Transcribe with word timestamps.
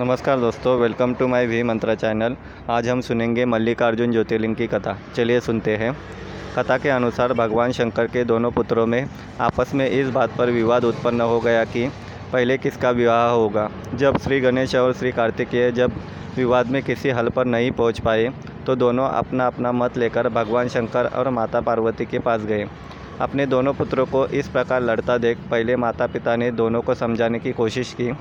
नमस्कार 0.00 0.40
दोस्तों 0.40 0.74
welcome 0.78 1.12
to 1.14 1.26
my 1.28 1.46
V 1.46 1.62
Mantra 1.62 1.94
channel 1.94 2.36
आज 2.70 2.88
हम 2.88 3.00
सुनेंगे 3.00 3.44
मल्लिकार्जुन 3.44 4.12
ज्योतिर्लिंग 4.12 4.56
की 4.56 4.66
कथा। 4.66 4.96
चलिए 5.16 5.40
सुनते 5.40 5.76
हैं। 5.76 5.92
कथा 6.56 6.78
के 6.78 6.88
अनुसार 6.88 7.32
भगवान 7.32 7.72
शंकर 7.72 8.06
के 8.06 8.24
दोनों 8.24 8.50
पुत्रों 8.50 8.86
में 8.86 9.06
आपस 9.40 9.74
में 9.74 9.88
इस 9.90 10.08
बात 10.08 10.36
पर 10.38 10.50
विवाद 10.50 10.84
उत्पन्न 10.84 11.20
हो 11.20 11.38
गया 11.40 11.64
कि 11.64 11.86
पहले 12.32 12.58
किसका 12.58 12.90
विवाह 12.90 13.28
होगा? 13.28 13.70
जब 13.94 14.18
श्री 14.18 14.40
गणेश 14.40 14.74
और 14.74 14.92
श्री 14.92 15.12
कार्तिकेय 15.12 15.70
जब 15.72 15.92
विवाद 16.36 16.66
में 16.66 16.82
किसी 16.82 17.10
हल 17.10 17.28
पर 17.28 17.44
नहीं 17.46 17.70
पहुँच 17.70 18.00
पाए 18.00 18.28
तो 18.66 18.76
दोनों 18.76 19.08
अपना 19.08 19.46
अपना 19.46 19.72
मत 19.72 19.98
लेकर 19.98 20.28
भगवान 20.30 20.68
शंकर 20.68 21.06
और 21.06 21.30
माता 21.30 21.60
पार्वती 21.60 22.04
के 22.04 22.18
पास 22.18 22.40
गए। 22.40 22.66
अपने 23.20 23.46
दोनों 23.46 23.72
पुत्रों 23.74 24.06
को 24.06 24.26
इस 24.26 24.48
प्रकार 24.48 24.82
लड़ता 24.82 25.18
देख 25.18 25.38
पहले 25.50 25.76
माता 25.76 26.06
पिता 26.06 26.36
ने 26.36 26.50
दोनों 26.52 26.82
को 26.82 26.94
समझाने 26.94 27.38
की 27.38 27.52
कोशिश 27.52 27.92
की। 27.92 28.12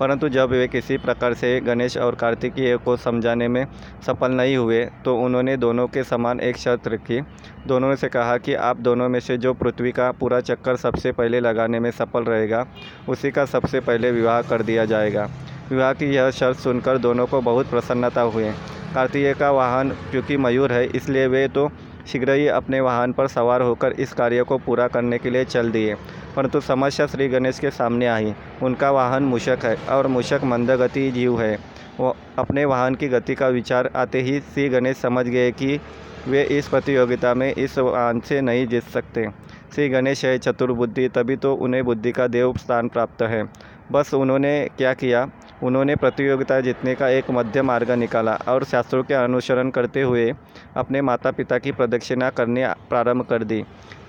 परंतु 0.00 0.28
जब 0.28 0.50
वे 0.50 0.66
किसी 0.68 0.96
प्रकार 0.98 1.34
से 1.34 1.48
गणेश 1.60 1.96
और 1.96 2.14
कार्तिकेय 2.14 2.76
को 2.76 2.96
समझाने 2.96 3.48
में 3.48 3.64
सफल 4.06 4.32
नहीं 4.32 4.56
हुए 4.56 4.84
तो 5.04 5.16
उन्होंने 5.16 5.56
दोनों 5.58 5.86
के 5.88 6.04
समान 6.04 6.40
एक 6.40 6.56
शर्त 6.56 6.88
रखी। 6.88 7.20
दोनों 7.66 7.94
से 7.96 8.08
कहा 8.08 8.36
कि 8.38 8.54
आप 8.54 8.76
दोनों 8.78 9.08
में 9.08 9.18
से 9.20 9.36
जो 9.38 9.52
पृथ्वी 9.54 9.92
का 9.92 10.10
पूरा 10.12 10.40
चक्कर 10.40 10.76
सबसे 10.78 11.12
पहले 11.12 11.40
लगाने 11.40 11.80
में 11.80 11.90
सफल 11.90 12.24
रहेगा, 12.24 12.66
उसी 13.08 13.30
का 13.30 13.44
सबसे 13.46 13.80
पहले 13.80 14.10
विवाह 14.10 14.40
कर 14.42 14.62
दिया 14.62 14.84
जाएगा। 14.84 15.28
विवाह 15.70 15.92
की 15.92 16.06
यह 16.06 16.30
शर्त 16.30 16.58
सुनकर 16.58 16.98
दोनों 16.98 17.26
को 17.26 17.40
बहुत 17.42 17.70
प्रसन्नता 17.70 18.20
हुई। 18.22 18.50
कार्तिकेय 18.94 19.34
का 19.34 19.50
वाहन 19.50 19.90
क्योंकि 20.10 20.36
मयूर 20.36 20.72
है, 20.72 20.84
इसलिए 20.86 21.26
वे 21.26 21.46
तो 21.48 21.66
शीघ्र 22.06 22.32
ही 22.32 22.46
अपने 22.48 22.80
वाहन 22.80 23.12
पर 23.12 23.26
सवार 23.28 23.62
होकर 23.62 23.92
इस 23.92 24.12
कार्य 24.12 24.42
को 24.42 24.58
पूरा 24.58 24.86
करने 24.88 25.18
के 25.18 25.30
लिए 25.30 25.44
चल 25.44 25.70
दिए, 25.70 25.94
परंतु 26.36 26.60
समस्या 26.60 27.06
श्री 27.06 27.28
गणेश 27.28 27.58
के 27.58 27.70
सामने 27.70 28.06
आई। 28.06 28.34
उनका 28.62 28.90
वाहन 28.90 29.22
मूषक 29.22 29.64
है 29.64 29.76
और 29.90 30.06
मूषक 30.06 30.40
मंदगति 30.44 31.10
जीव 31.10 31.40
है। 31.40 31.58
वो 32.00 32.14
अपने 32.38 32.64
वाहन 32.64 32.94
की 32.94 33.08
गति 33.08 33.34
का 33.34 33.48
विचार 33.48 33.90
आते 33.96 34.20
ही 34.20 34.38
श्री 34.42 34.68
गणेश 34.68 34.96
समझ 34.96 35.26
गए 35.26 35.50
कि 35.52 35.80
वे 36.28 36.42
इस 36.50 36.68
प्रतियोगिता 36.68 37.34
में 37.34 37.52
इस 37.54 37.78
वाहन 37.78 38.20
से 38.20 38.40
नहीं 38.40 38.66
जीत 38.66 38.84
सकते। 38.84 39.26
श्री 39.74 39.88
गणेश 39.88 40.24
है, 40.24 40.38
चतुर्बुद्धि, 40.38 41.08
तभी 41.08 41.36
तो 41.36 41.54
उन्हें 41.54 41.84
बुद्धि 41.84 42.12
का 42.12 42.26
देव 42.26 42.56
स्थान 42.56 42.88
प्राप्त 42.88 43.22
है। 43.22 43.44
बस 43.92 44.12
उन्होंने 44.14 44.68
क्या 44.78 44.92
किया? 44.94 45.24
उन्होंने 45.62 45.94
प्रतियोगिता 45.96 46.60
जीतने 46.60 46.94
का 46.94 47.08
एक 47.08 47.30
मध्य 47.30 47.62
मार्ग 47.62 47.90
निकाला 47.92 48.34
और 48.48 48.64
शास्त्रों 48.64 49.02
के 49.02 49.14
अनुसरण 49.14 49.70
करते 49.70 50.02
हुए 50.02 50.32
अपने 50.76 51.00
माता 51.02 51.30
पिता 51.30 51.58
की 51.58 51.72
प्रदक्षिणा 51.72 52.30
करने 52.30 52.66
प्रारंभ 52.90 53.24
कर 53.24 53.44
दी। 53.44 53.62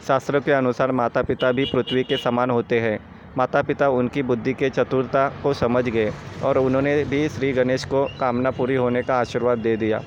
शास्त्रों 0.08 0.42
के 0.42 0.52
अनुसार 0.52 0.92
माता 0.92 1.22
पिता 1.22 1.52
भी 1.52 1.66
पृथ्वी 1.66 2.04
के 2.04 2.18
समान 2.18 2.50
होते 2.50 2.80
हैं। 2.80 2.98
माता 3.38 3.62
पिता 3.62 3.90
उनकी 3.90 4.24
बुद्धि 4.24 4.54
के 4.54 4.70
चतुरता 4.70 5.28
को 5.44 5.54
समझ 5.54 5.84
गए 5.86 6.12
और 6.44 6.58
उन्होंने 6.58 7.04
भी 7.04 7.28
श्री 7.30 7.52
गणेश 7.52 7.86
को 7.86 8.06
कामना 8.20 8.52
पूरी 8.52 8.76
होने 8.76 9.02
का 9.02 9.20
आशीर्वाद 9.20 9.58
दे 9.58 9.76
दिया। 9.78 10.02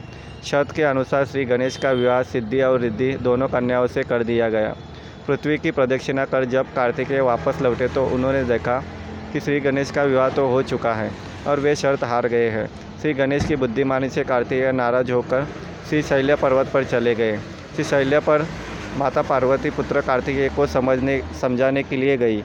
शर्त 0.45 0.73
के 0.73 0.83
अनुसार 0.83 1.25
श्री 1.27 1.45
गणेश 1.45 1.77
का 1.77 1.91
विवाह 1.93 2.23
सिद्धि 2.23 2.61
और 2.63 2.81
रिद्धि 2.81 3.13
दोनों 3.19 3.49
कन्याओं 3.49 3.87
से 3.87 4.03
कर 4.03 4.25
दिया 4.25 4.49
गया। 4.49 4.75
पृथ्वी 5.29 5.59
की 5.59 5.71
प्रदक्षिणा 5.71 6.25
कर 6.25 6.45
जब 6.47 6.73
कार्तिकेय 6.75 7.21
वापस 7.23 7.63
लौटे 7.63 7.89
तो 7.89 8.07
उन्होंने 8.07 8.43
देखा 8.45 8.83
कि 9.33 9.41
श्री 9.41 9.61
गणेश 9.61 9.91
का 9.91 10.03
विवाह 10.03 10.29
तो 10.31 10.47
हो 10.49 10.63
चुका 10.65 10.93
है। 10.95 11.11
और 11.47 11.61
वे 11.61 11.75
शर्त 11.77 12.05
हार 12.05 12.27
गए 12.29 12.49
हैं। 12.51 12.67
श्री 13.03 13.13
गणेश 13.15 13.45
की 13.45 13.57
बुद्धिमानी 13.57 14.09
से 14.09 14.25
कार्तिकेय 14.25 14.73
नाराज़ 14.73 15.13
होकर 15.13 15.47
श्री 15.89 16.03
शैल्या 16.03 16.37
पर्वत 16.37 16.71
पर 16.75 16.85
चले 16.85 17.15
गए। 17.15 17.37
श्री 17.75 17.85
शैल्या 17.85 18.21
पर 18.21 18.47
माता 18.99 19.23
पार्वती 19.23 19.71
पुत्र 19.71 20.01
कार्तिकेय 20.01 20.49
को 20.49 20.67
समझने, 20.67 21.21
समझाने 21.41 21.83
के 21.83 21.97
लिए 21.97 22.17
गई 22.17 22.43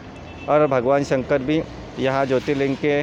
और 0.49 0.67
भगवान 0.67 1.03
शंकर 1.03 1.41
भी 1.41 1.61
यहाँ 1.99 2.25
ज्योतिर्लिंग 2.25 2.75
के 2.75 3.01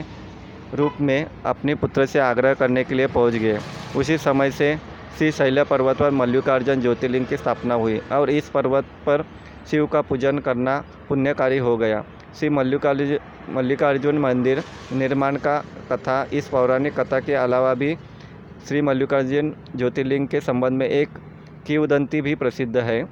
रूप 0.74 1.00
में 1.00 1.26
अपने 1.46 1.74
पुत्र 1.74 2.06
से 2.06 2.18
आग्रह 2.18 2.54
करने 2.54 2.84
के 2.84 2.94
लिए 2.94 3.06
पहुँच 3.06 3.34
गए। 3.34 3.58
उसी 3.96 4.18
समय 4.18 4.50
से 4.50 4.76
श्री 5.18 5.30
शैल्या 5.32 5.64
पर्वत 5.64 5.96
पर 5.96 6.10
मल्लिकार्जुन 6.10 6.80
ज्योतिर्लिंग 6.80 7.26
की 7.26 7.36
स्थापना 7.36 7.74
हुई 7.74 8.00
और 8.12 8.30
इस 8.30 8.48
पर्वत 8.48 8.84
पर 9.06 9.24
शिव 9.70 9.86
का 9.86 10.00
पूजन 10.00 10.38
करना 10.38 10.78
पुण्यकारी 11.08 11.58
हो 11.58 11.76
गया। 11.76 12.04
श्री 12.38 12.48
मल्लिकार्जुन 12.48 13.18
मल्लिकार्जुन 13.48 14.18
मंदिर 14.18 14.62
निर्माण 14.92 15.36
का 15.36 15.58
कथा, 15.92 16.22
इस 16.32 16.48
पौराणिक 16.48 16.98
कथा 17.00 17.20
के 17.20 17.34
अलावा 17.34 17.74
भी 17.74 17.94
श्री 18.68 18.80
मल्लिकार्जुन 18.82 19.54
ज्योतिर्लिंग 19.76 20.26
के 20.28 20.40
संबंध 20.40 20.78
में 20.78 20.88
एक 20.88 21.08
किवदंती 21.66 22.20
भी 22.20 22.34
प्रसिद्ध 22.34 22.76
है। 22.76 23.02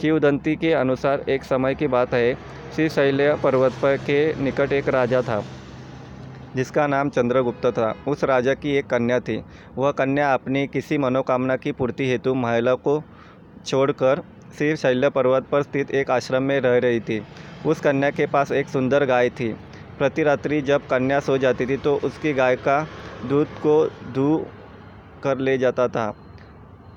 किवदंती 0.00 0.54
के 0.56 0.72
अनुसार 0.72 1.24
एक 1.28 1.44
समय 1.44 1.74
की 1.74 1.86
बात 1.88 2.14
है 2.14 2.34
श्री 2.74 2.88
शैल्य 2.88 3.34
पर्वत 3.42 3.72
पर 3.82 3.96
के 3.96 4.18
निकट 4.42 4.72
एक 4.72 4.88
राजा 4.88 5.20
था, 5.22 5.42
जिसका 6.56 6.86
नाम 6.86 7.08
चंद्रगुप्त 7.10 7.66
था। 7.68 7.94
उस 8.08 8.24
राजा 8.24 8.54
की 8.54 8.76
एक 8.76 8.86
कन्या 8.86 9.18
थी। 9.20 9.42
वह 9.76 9.90
कन्या 9.92 10.32
अपनी 10.34 10.66
किसी 10.66 10.98
मनोकामना 10.98 11.56
की 11.56 11.72
पूर्ति 11.72 12.08
हेतु 12.08 12.34
महिला 12.34 12.74
को 12.76 13.02
छोड़कर 13.66 14.22
श्री 14.58 14.74
शैल्य 14.76 15.08
पर्वत 15.10 15.46
पर 15.52 15.62
स्थित 15.62 15.90
एक 15.90 16.10
आश्रम 16.10 16.42
में 16.42 16.60
रह 16.60 16.78
रही 16.78 17.00
थी। 17.00 17.20
उस 17.66 17.80
कन्या 17.80 18.10
के 18.10 18.26
पास 18.26 18.52
एक 18.52 18.68
सुंदर 18.68 19.04
गाय 19.04 19.30
थी। 19.30 19.54
प्रति 19.98 20.22
रात्रि 20.22 20.60
जब 20.62 20.86
कन्या 20.86 21.20
सो 21.20 21.36
जाती 21.38 21.66
थी 21.66 21.76
तो 21.76 21.94
उसकी 22.04 22.32
गाय 22.32 22.56
का 22.58 22.80
दूध 23.28 23.48
को 23.62 23.84
धू 24.14 24.36
कर 25.22 25.38
ले 25.38 25.56
जाता 25.58 25.88
था। 25.88 26.12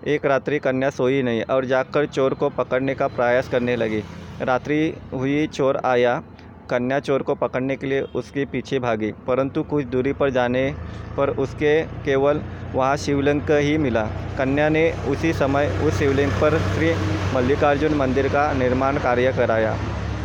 एक 0.07 0.25
रात्रि 0.25 0.59
कन्या 0.59 0.89
सोई 0.89 1.21
नहीं 1.23 1.41
और 1.45 1.65
जाकर 1.65 2.05
चोर 2.07 2.33
को 2.33 2.49
पकड़ने 2.49 2.95
का 2.95 3.07
प्रयास 3.09 3.49
करने 3.49 3.75
लगी। 3.75 4.03
रात्रि 4.41 4.93
हुई 5.13 5.47
चोर 5.47 5.77
आया। 5.85 6.21
कन्या 6.69 6.99
चोर 6.99 7.21
को 7.21 7.35
पकड़ने 7.35 7.75
के 7.75 7.87
लिए 7.87 8.01
उसके 8.15 8.45
पीछे 8.45 8.79
भागी, 8.79 9.11
परंतु 9.27 9.63
कुछ 9.63 9.85
दूरी 9.85 10.13
पर 10.13 10.29
जाने 10.29 10.69
पर 11.17 11.29
उसके 11.37 11.81
केवल 12.05 12.41
वहाँ 12.73 12.95
शिवलिंग 12.97 13.41
ही 13.49 13.77
मिला। 13.77 14.03
कन्या 14.37 14.67
ने 14.69 14.91
उसी 15.07 15.31
समय 15.33 15.67
उस 15.83 15.99
शिवलिंग 15.99 16.31
पर 16.31 16.57
श्री 16.65 16.93
मल्लिकार्जुन 17.35 17.93
मंदिर 17.93 18.27
का 18.27 18.51
निर्माण 18.53 18.97
कार्य 18.97 19.31
कराया। 19.33 19.75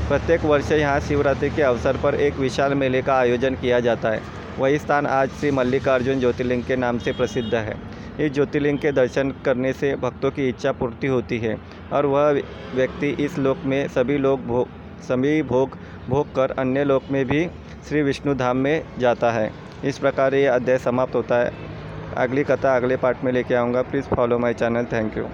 प्रत्येक 0.08 0.44
वर्ष 0.44 0.70
यहाँ 0.72 1.00
शिवरात्रि 1.00 1.48
के 1.50 1.62
अवसर 1.62 1.96
पर 1.96 2.14
एक 2.14 2.36
विशाल 2.36 2.74
मेले 2.74 3.00
का 3.02 3.14
आयोजन 3.14 3.54
किया 3.54 3.78
जाता 3.80 4.10
है। 4.10 4.20
वही 4.58 4.78
स्थान 4.78 5.06
आज 5.06 5.30
श्री 5.30 5.50
मल्लिकार्जुन 5.50 6.20
ज्योतिर्लिंग 6.20 6.62
के 6.62 6.76
नाम 6.76 6.98
से 6.98 7.12
प्रसिद्ध 7.12 7.54
है। 7.54 7.76
इस 8.20 8.32
ज्योतिर्लिंग 8.32 8.78
के 8.78 8.92
दर्शन 8.92 9.30
करने 9.44 9.72
से 9.72 9.94
भक्तों 9.96 10.30
की 10.30 10.48
इच्छा 10.48 10.72
पूर्ति 10.72 11.06
होती 11.06 11.38
है 11.38 11.56
और 11.92 12.06
वह 12.06 12.42
व्यक्ति 12.74 13.10
इस 13.20 13.38
लोक 13.38 13.58
में 13.64 13.86
सभी 13.88 14.18
लोग 14.18 14.46
भोग 14.46 14.68
सभी 15.02 15.42
भोग 15.42 15.76
भोग 16.08 16.34
कर 16.34 16.50
अन्य 16.58 16.84
लोक 16.84 17.02
में 17.10 17.24
भी 17.26 17.46
श्री 17.88 18.02
विष्णु 18.02 18.34
धाम 18.34 18.56
में 18.56 18.84
जाता 18.98 19.30
है। 19.30 19.50
इस 19.84 19.98
प्रकार 19.98 20.34
ये 20.34 20.46
अध्याय 20.46 20.78
समाप्त 20.78 21.14
होता 21.14 21.36
है। 21.36 21.52
अगली 22.16 22.44
कथा 22.44 22.76
अगले 22.76 22.96
पार्ट 22.96 23.24
में 23.24 23.32
लेके 23.32 23.54
आऊँगा। 23.54 23.82
Please 23.82 24.14
follow 24.14 24.38
my 24.38 24.54
channel. 24.54 24.84
Thank 24.92 25.16
you. 25.18 25.24